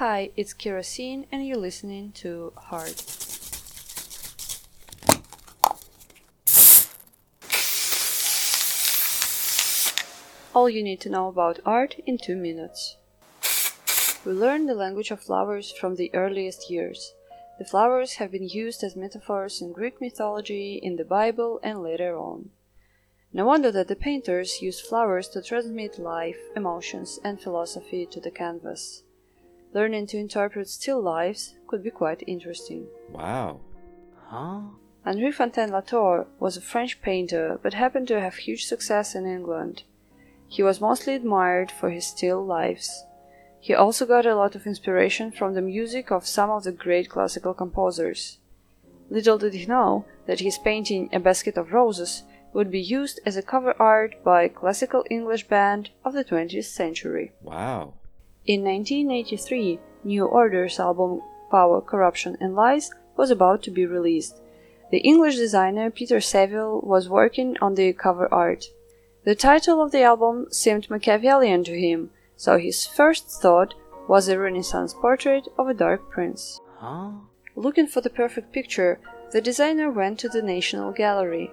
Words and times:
Hi, 0.00 0.30
it's 0.34 0.54
Kerosene, 0.54 1.26
and 1.30 1.46
you're 1.46 1.58
listening 1.58 2.12
to 2.12 2.54
Heart. 2.56 3.04
All 10.54 10.70
you 10.70 10.82
need 10.82 11.02
to 11.02 11.10
know 11.10 11.28
about 11.28 11.60
art 11.66 11.96
in 12.06 12.16
two 12.16 12.34
minutes. 12.34 12.96
We 14.24 14.32
learn 14.32 14.64
the 14.64 14.72
language 14.72 15.10
of 15.10 15.20
flowers 15.20 15.70
from 15.70 15.96
the 15.96 16.10
earliest 16.14 16.70
years. 16.70 17.12
The 17.58 17.66
flowers 17.66 18.14
have 18.14 18.32
been 18.32 18.48
used 18.48 18.82
as 18.82 18.96
metaphors 18.96 19.60
in 19.60 19.74
Greek 19.74 20.00
mythology, 20.00 20.80
in 20.82 20.96
the 20.96 21.04
Bible, 21.04 21.60
and 21.62 21.82
later 21.82 22.16
on. 22.16 22.48
No 23.34 23.44
wonder 23.44 23.70
that 23.72 23.88
the 23.88 23.96
painters 23.96 24.62
used 24.62 24.86
flowers 24.86 25.28
to 25.28 25.42
transmit 25.42 25.98
life, 25.98 26.40
emotions, 26.56 27.20
and 27.22 27.38
philosophy 27.38 28.06
to 28.06 28.18
the 28.18 28.30
canvas. 28.30 29.02
Learning 29.72 30.06
to 30.06 30.18
interpret 30.18 30.68
still 30.68 31.00
lifes 31.00 31.54
could 31.66 31.82
be 31.82 31.90
quite 31.90 32.24
interesting. 32.26 32.86
Wow. 33.10 33.60
Huh? 34.26 34.60
Henri 35.04 35.32
Fantin-Latour 35.32 36.26
was 36.38 36.56
a 36.56 36.60
French 36.60 37.00
painter 37.00 37.58
but 37.62 37.74
happened 37.74 38.08
to 38.08 38.20
have 38.20 38.34
huge 38.34 38.66
success 38.66 39.14
in 39.14 39.26
England. 39.26 39.84
He 40.48 40.62
was 40.62 40.80
mostly 40.80 41.14
admired 41.14 41.70
for 41.70 41.90
his 41.90 42.06
still 42.06 42.44
lifes. 42.44 43.04
He 43.60 43.74
also 43.74 44.06
got 44.06 44.26
a 44.26 44.34
lot 44.34 44.54
of 44.56 44.66
inspiration 44.66 45.30
from 45.30 45.54
the 45.54 45.62
music 45.62 46.10
of 46.10 46.26
some 46.26 46.50
of 46.50 46.64
the 46.64 46.72
great 46.72 47.08
classical 47.08 47.54
composers. 47.54 48.38
Little 49.10 49.38
did 49.38 49.54
he 49.54 49.66
know 49.66 50.04
that 50.26 50.40
his 50.40 50.58
painting 50.58 51.08
A 51.12 51.20
Basket 51.20 51.56
of 51.56 51.72
Roses 51.72 52.24
would 52.52 52.70
be 52.70 52.80
used 52.80 53.20
as 53.24 53.36
a 53.36 53.42
cover 53.42 53.74
art 53.80 54.22
by 54.24 54.42
a 54.42 54.48
classical 54.48 55.04
English 55.10 55.46
band 55.46 55.90
of 56.04 56.14
the 56.14 56.24
20th 56.24 56.64
century. 56.64 57.32
Wow. 57.42 57.94
In 58.46 58.64
1983, 58.64 59.78
New 60.04 60.24
Order's 60.24 60.80
album 60.80 61.20
Power, 61.50 61.80
Corruption 61.80 62.38
and 62.40 62.54
Lies 62.54 62.90
was 63.16 63.30
about 63.30 63.62
to 63.64 63.70
be 63.70 63.84
released. 63.84 64.40
The 64.90 64.98
English 64.98 65.36
designer 65.36 65.90
Peter 65.90 66.20
Saville 66.20 66.80
was 66.80 67.08
working 67.08 67.56
on 67.60 67.74
the 67.74 67.92
cover 67.92 68.32
art. 68.32 68.64
The 69.24 69.34
title 69.34 69.82
of 69.82 69.92
the 69.92 70.02
album 70.02 70.46
seemed 70.50 70.88
Machiavellian 70.88 71.64
to 71.64 71.78
him, 71.78 72.10
so 72.34 72.58
his 72.58 72.86
first 72.86 73.28
thought 73.28 73.74
was 74.08 74.28
a 74.28 74.38
Renaissance 74.38 74.94
portrait 74.94 75.46
of 75.58 75.68
a 75.68 75.74
dark 75.74 76.10
prince. 76.10 76.60
Huh? 76.78 77.10
Looking 77.54 77.86
for 77.86 78.00
the 78.00 78.10
perfect 78.10 78.52
picture, 78.52 78.98
the 79.32 79.42
designer 79.42 79.90
went 79.90 80.18
to 80.20 80.28
the 80.28 80.42
National 80.42 80.92
Gallery. 80.92 81.52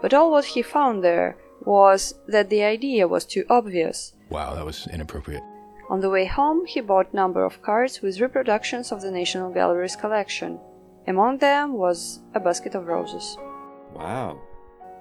But 0.00 0.14
all 0.14 0.30
what 0.30 0.44
he 0.44 0.62
found 0.62 1.02
there 1.02 1.36
was 1.64 2.14
that 2.28 2.48
the 2.48 2.62
idea 2.62 3.08
was 3.08 3.24
too 3.24 3.44
obvious. 3.50 4.14
Wow, 4.30 4.54
that 4.54 4.64
was 4.64 4.86
inappropriate. 4.86 5.42
On 5.88 6.00
the 6.00 6.10
way 6.10 6.26
home, 6.26 6.66
he 6.66 6.82
bought 6.82 7.12
a 7.12 7.16
number 7.16 7.42
of 7.42 7.62
cards 7.62 8.02
with 8.02 8.20
reproductions 8.20 8.92
of 8.92 9.00
the 9.00 9.10
National 9.10 9.50
Gallery's 9.50 9.96
collection. 9.96 10.60
Among 11.06 11.38
them 11.38 11.72
was 11.72 12.20
a 12.34 12.40
basket 12.40 12.74
of 12.74 12.86
roses. 12.86 13.38
Wow. 13.94 14.38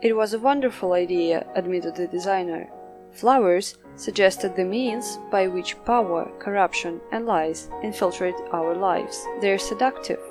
It 0.02 0.16
was 0.16 0.34
a 0.34 0.40
wonderful 0.40 0.94
idea, 0.94 1.46
admitted 1.56 1.96
the 1.96 2.08
designer. 2.08 2.70
Flowers 3.12 3.78
suggested 3.96 4.56
the 4.56 4.64
means 4.64 5.20
by 5.30 5.48
which 5.48 5.76
power, 5.84 6.32
corruption, 6.40 7.02
and 7.12 7.26
lies 7.26 7.70
infiltrate 7.84 8.36
our 8.54 8.74
lives. 8.74 9.26
They're 9.42 9.58
seductive. 9.58 10.22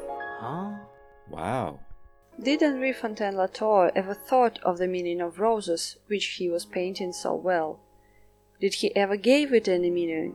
Huh? 0.41 0.71
Wow. 1.29 1.81
Did 2.43 2.63
Henri 2.63 2.93
Fantin-Latour 2.93 3.93
ever 3.95 4.15
thought 4.15 4.59
of 4.63 4.79
the 4.79 4.87
meaning 4.87 5.21
of 5.21 5.41
roses, 5.41 5.97
which 6.07 6.25
he 6.25 6.49
was 6.49 6.65
painting 6.65 7.13
so 7.13 7.35
well? 7.35 7.81
Did 8.61 8.75
he 8.75 8.95
ever 8.97 9.17
give 9.17 9.53
it 9.53 9.69
any 9.69 9.91
meaning? 9.91 10.35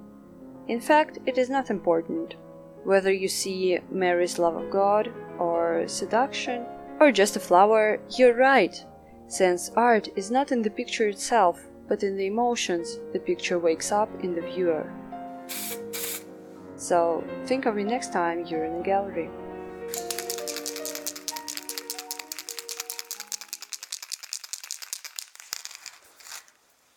In 0.68 0.80
fact, 0.80 1.20
it 1.26 1.38
is 1.38 1.50
not 1.50 1.70
important. 1.70 2.36
Whether 2.84 3.12
you 3.12 3.28
see 3.28 3.80
Mary's 3.92 4.40
love 4.40 4.56
of 4.56 4.72
God, 4.72 5.12
or 5.38 5.88
seduction, 5.88 6.66
or 7.00 7.12
just 7.12 7.36
a 7.36 7.40
flower, 7.40 8.00
you're 8.18 8.36
right. 8.36 8.84
Since 9.28 9.72
art 9.76 10.10
is 10.16 10.32
not 10.32 10.52
in 10.52 10.62
the 10.62 10.70
picture 10.70 11.08
itself, 11.08 11.62
but 11.88 12.04
in 12.04 12.16
the 12.16 12.28
emotions 12.28 13.00
the 13.14 13.20
picture 13.20 13.60
wakes 13.60 13.92
up 13.92 14.10
in 14.24 14.36
the 14.36 14.42
viewer. 14.42 14.92
So, 16.76 17.24
think 17.46 17.66
of 17.66 17.76
me 17.76 17.84
next 17.84 18.12
time 18.12 18.46
you're 18.46 18.66
in 18.66 18.82
a 18.82 18.84
gallery. 18.84 19.30